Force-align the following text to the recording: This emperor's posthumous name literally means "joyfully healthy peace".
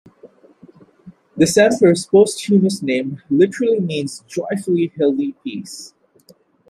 This 1.37 1.55
emperor's 1.59 2.07
posthumous 2.07 2.81
name 2.81 3.21
literally 3.29 3.79
means 3.79 4.23
"joyfully 4.27 4.91
healthy 4.97 5.33
peace". 5.43 5.93